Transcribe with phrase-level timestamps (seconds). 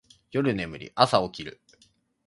[0.31, 1.61] 夜眠り、朝起きる